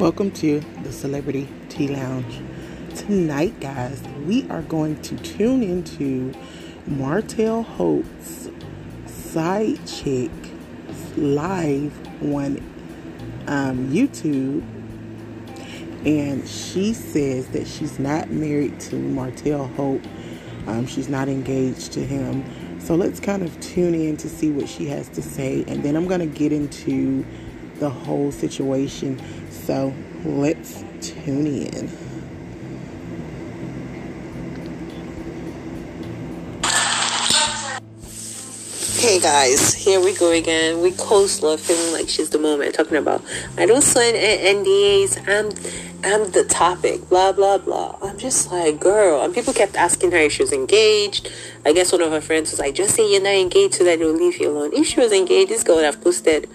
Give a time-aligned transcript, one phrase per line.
[0.00, 2.40] Welcome to the Celebrity Tea Lounge.
[2.96, 6.32] Tonight, guys, we are going to tune into
[6.86, 8.48] Martell Holt's
[9.04, 10.30] side chick
[11.18, 11.92] live
[12.22, 12.56] on
[13.46, 14.62] um, YouTube.
[16.06, 20.00] And she says that she's not married to Martell Holt.
[20.66, 22.42] Um, she's not engaged to him.
[22.80, 25.62] So let's kind of tune in to see what she has to say.
[25.68, 27.26] And then I'm going to get into
[27.80, 29.18] the whole situation
[29.50, 29.92] so
[30.24, 31.88] let's tune in.
[38.98, 40.82] Hey guys, here we go again.
[40.82, 43.24] We love feeling like she's the moment talking about
[43.56, 45.26] I don't sign NDAs.
[45.26, 45.46] I'm
[46.04, 47.08] I'm the topic.
[47.08, 47.98] Blah blah blah.
[48.02, 49.22] I'm just like girl.
[49.22, 51.32] And people kept asking her if she was engaged.
[51.64, 53.98] I guess one of her friends was like, just say you're not engaged so that
[53.98, 54.72] they'll leave you alone.
[54.74, 56.48] If she was engaged, this girl would have posted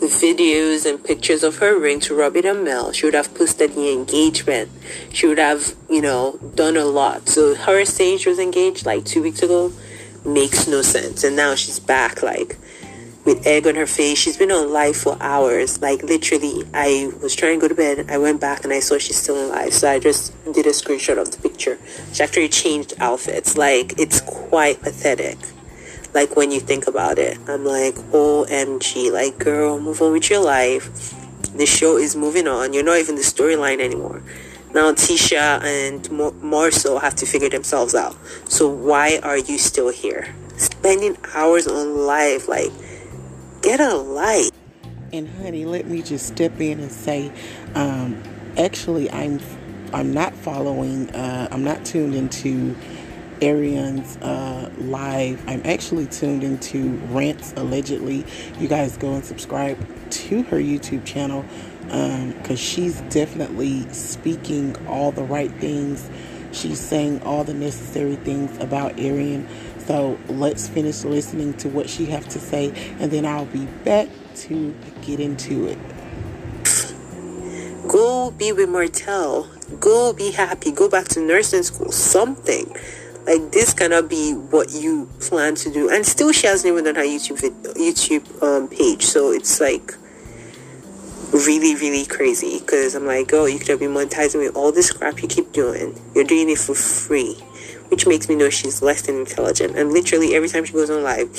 [0.00, 2.92] videos and pictures of her ring to Robbie Mel.
[2.92, 4.70] She would have posted the engagement.
[5.12, 7.28] She would have, you know, done a lot.
[7.28, 9.72] So her saying she was engaged like two weeks ago
[10.24, 11.24] makes no sense.
[11.24, 12.56] And now she's back, like
[13.24, 14.18] with egg on her face.
[14.18, 15.80] She's been on live for hours.
[15.80, 18.10] Like literally, I was trying to go to bed.
[18.10, 19.74] I went back and I saw she's still alive.
[19.74, 21.78] So I just did a screenshot of the picture.
[22.12, 23.56] She actually changed outfits.
[23.56, 25.38] Like it's quite pathetic
[26.14, 27.38] like when you think about it.
[27.48, 31.14] I'm like, OMG, like girl, move on with your life.
[31.56, 32.72] The show is moving on.
[32.72, 34.22] You're not even the storyline anymore.
[34.72, 38.16] Now Tisha and Marsau have to figure themselves out.
[38.48, 40.34] So why are you still here?
[40.56, 42.70] Spending hours on live, like
[43.62, 44.50] get a life.
[45.12, 47.32] And honey, let me just step in and say,
[47.74, 48.22] um,
[48.56, 49.40] actually, I'm
[49.92, 51.10] I'm not following.
[51.10, 52.76] Uh, I'm not tuned into
[53.40, 55.42] Arionne's uh, live.
[55.48, 58.24] I'm actually tuned into Rants Allegedly.
[58.58, 59.78] You guys go and subscribe
[60.10, 61.44] to her YouTube channel
[61.84, 66.08] because um, she's definitely speaking all the right things.
[66.52, 69.48] She's saying all the necessary things about Arionne.
[69.78, 72.68] So let's finish listening to what she has to say,
[73.00, 75.78] and then I'll be back to get into it.
[77.88, 79.48] Go be with Martell.
[79.80, 80.70] Go be happy.
[80.70, 81.90] Go back to nursing school.
[81.90, 82.72] Something
[83.30, 85.88] like this cannot be what you plan to do.
[85.88, 89.04] And still she hasn't even done her youtube video, youtube um, page.
[89.04, 89.94] So it's like
[91.32, 92.58] really really crazy.
[92.58, 95.52] Because i'm like oh you could have been monetizing with all this crap you keep
[95.52, 95.98] doing.
[96.14, 97.34] You're doing it for free.
[97.88, 99.76] Which makes me know she's less than intelligent.
[99.76, 101.30] And literally every time she goes on live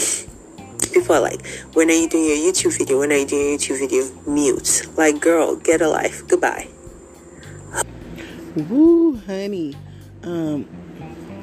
[0.93, 2.99] people are like when are you doing your youtube video?
[2.99, 4.31] When are you doing your youtube video?
[4.31, 6.25] Mute like girl get a life.
[6.27, 6.69] Goodbye.
[8.55, 9.75] Woo honey.
[10.23, 10.80] Um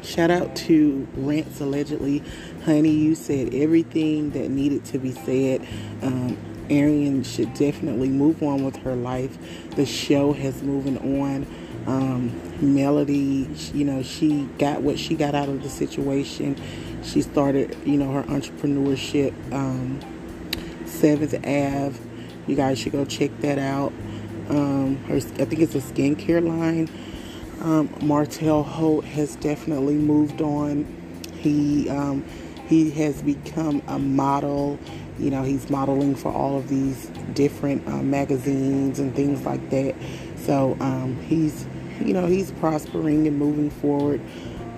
[0.02, 2.22] Shout out to Rants Allegedly.
[2.64, 5.66] Honey, you said everything that needed to be said.
[6.02, 6.36] Um,
[6.68, 9.36] Arionne should definitely move on with her life.
[9.76, 11.46] The show has moving on.
[11.86, 16.56] Um, Melody, you know, she got what she got out of the situation.
[17.02, 19.32] She started, you know, her entrepreneurship.
[19.52, 20.00] Um,
[20.84, 21.98] Seventh Ave.
[22.46, 23.92] You guys should go check that out.
[24.48, 26.88] Um, her, I think it's a skincare line.
[27.60, 30.86] Um, Martell Holt has definitely moved on.
[31.38, 32.24] He um,
[32.68, 34.78] he has become a model
[35.18, 39.94] You know, he's modeling for all of these different uh, magazines and things like that.
[40.36, 41.66] So um, he's,
[42.04, 44.20] you know, he's prospering and moving forward.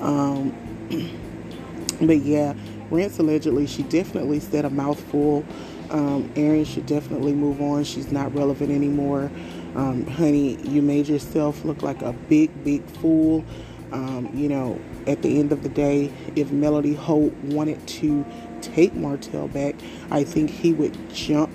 [0.00, 0.54] Um,
[2.02, 2.54] but yeah,
[2.90, 5.44] Rants Allegedly, she definitely said a mouthful.
[5.90, 7.84] Um, Erin should definitely move on.
[7.84, 9.30] She's not relevant anymore.
[9.74, 13.44] Um, honey, you made yourself look like a big, big fool.
[13.92, 18.24] Um, you know, at the end of the day, if Melody Holt wanted to
[18.62, 19.74] take Martell back,
[20.10, 21.50] I think he would jump,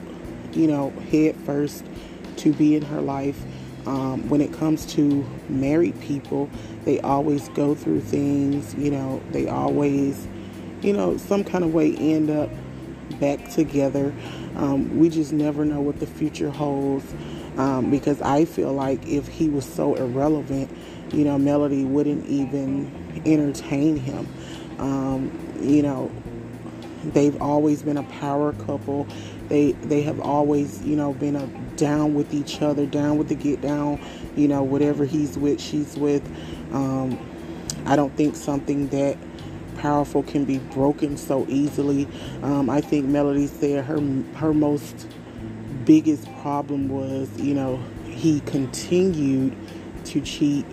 [0.52, 1.86] you know, head first
[2.38, 3.42] to be in her life.
[3.86, 6.50] Um, when it comes to married people,
[6.86, 10.28] they always go through things, you know, they always,
[10.82, 12.50] you know, some kind of way end up
[13.20, 14.14] back together.
[14.56, 17.14] Um, we just never know what the future holds
[17.58, 20.70] um, because I feel like if he was so irrelevant,
[21.14, 22.92] you know, Melody wouldn't even
[23.26, 24.28] entertain him.
[24.80, 26.12] Um, you know,
[27.04, 29.08] they've always been a power couple.
[29.48, 31.48] They they have always, you know, been a
[31.78, 34.00] down with each other, down with the get down.
[34.36, 36.24] You know, whatever he's with, she's with.
[36.74, 37.18] Um,
[37.86, 39.18] I don't think something that
[39.78, 42.08] powerful can be broken so easily.
[42.42, 44.02] Um, I think Melody said her
[44.36, 45.08] her most
[45.86, 49.56] biggest problem was, you know, he continued
[50.06, 50.66] to cheat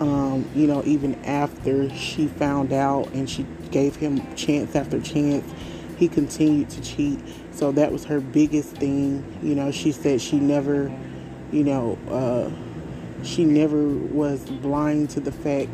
[0.00, 5.44] um, you know, even after she found out and she gave him chance after chance,
[5.96, 7.20] he continued to cheat.
[7.52, 9.24] So that was her biggest thing.
[9.42, 10.92] You know, she said she never,
[11.52, 12.50] you know, uh,
[13.24, 15.70] she never was blind to the fact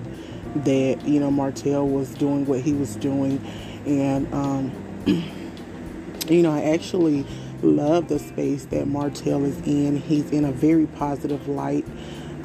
[0.55, 3.43] that, you know, Martell was doing what he was doing.
[3.87, 4.73] And, um,
[6.29, 7.27] you know, I actually
[7.63, 9.97] love the space that Martell is in.
[9.97, 11.87] He's in a very positive light.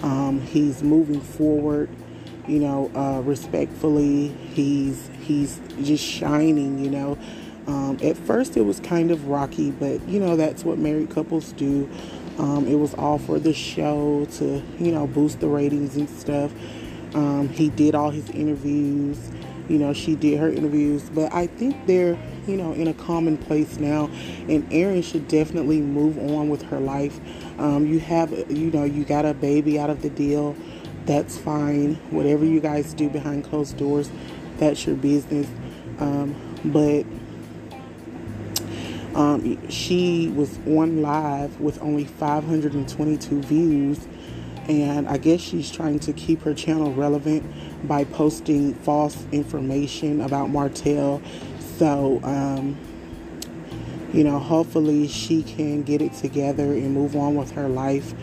[0.03, 1.89] Um, he's moving forward,
[2.47, 4.29] you know, uh, respectfully.
[4.53, 7.17] He's he's just shining, you know.
[7.67, 11.51] Um, at first, it was kind of rocky, but you know that's what married couples
[11.53, 11.89] do.
[12.37, 16.51] Um, it was all for the show to you know boost the ratings and stuff.
[17.15, 19.17] Um, he did all his interviews.
[19.69, 22.17] You know, she did her interviews, but I think they're
[22.47, 24.09] you know in a common place now,
[24.47, 27.19] and Erin should definitely move on with her life.
[27.57, 30.55] Um, you have, you know, you got a baby out of the deal.
[31.05, 31.95] That's fine.
[32.11, 34.09] Whatever you guys do behind closed doors,
[34.57, 35.47] that's your business.
[35.99, 36.35] Um,
[36.65, 37.05] but
[39.15, 44.07] um, she was on live with only 522 views,
[44.67, 50.49] and I guess she's trying to keep her channel relevant by posting false information about
[50.49, 51.21] Martell.
[51.77, 52.77] So, um,
[54.13, 58.13] you know, hopefully she can get it together and move on with her life.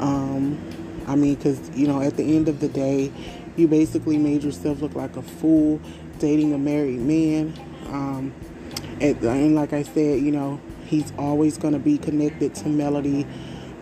[0.00, 0.60] Um,
[1.06, 3.12] I mean, because, you know, at the end of the day,
[3.56, 5.80] you basically made yourself look like a fool
[6.18, 7.52] dating a married man.
[7.88, 8.34] Um,
[9.00, 13.26] and, and, like I said, you know, he's always going to be connected to Melody.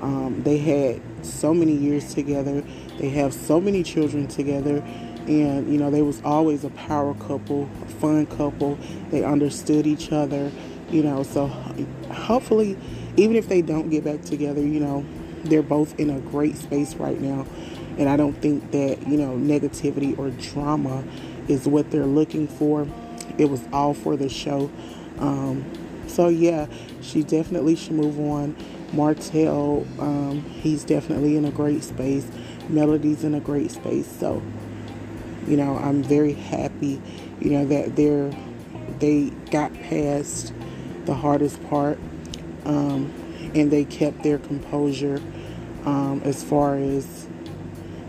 [0.00, 2.63] Um, they had so many years together.
[2.99, 4.83] They have so many children together.
[5.27, 8.77] And, you know, they was always a power couple, a fun couple.
[9.11, 10.51] They understood each other
[10.93, 11.47] you know so
[12.11, 12.77] hopefully
[13.17, 15.05] even if they don't get back together you know
[15.45, 17.47] they're both in a great space right now
[17.99, 21.03] and i don't think that you know negativity or drama
[21.49, 22.87] is what they're looking for
[23.39, 24.71] it was all for the show
[25.19, 25.65] um,
[26.07, 26.67] so yeah
[27.01, 28.55] she definitely should move on
[28.93, 32.26] martell um, he's definitely in a great space
[32.69, 34.43] melody's in a great space so
[35.47, 37.00] you know i'm very happy
[37.40, 38.31] you know that they're
[38.99, 40.52] they got past
[41.07, 41.99] the hardest part.
[42.64, 43.12] Um,
[43.55, 45.21] and they kept their composure
[45.85, 47.26] um, as far as,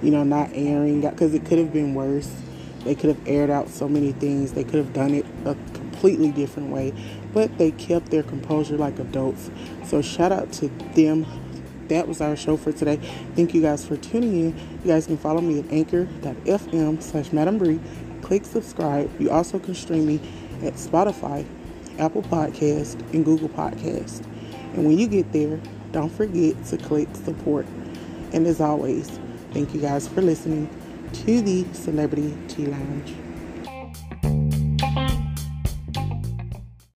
[0.01, 2.31] you know, not airing, because it could have been worse.
[2.85, 4.53] They could have aired out so many things.
[4.53, 5.55] They could have done it a
[6.03, 6.93] completely different way,
[7.33, 9.49] but they kept their composure like adults.
[9.85, 11.25] So shout out to them.
[11.87, 12.97] That was our show for today.
[13.35, 14.79] Thank you guys for tuning in.
[14.83, 17.79] You guys can follow me at anchor.fm slash Madam Brie.
[18.21, 19.09] Click subscribe.
[19.21, 20.19] You also can stream me
[20.61, 21.45] at Spotify
[21.99, 24.25] Apple Podcast, and Google Podcast.
[24.73, 25.59] And when you get there,
[25.91, 27.67] don't forget to click support.
[28.33, 29.07] And as always,
[29.51, 30.67] thank you guys for listening
[31.13, 33.22] to the Celebrity Tea Lounge.